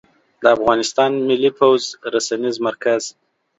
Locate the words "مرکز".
2.67-3.01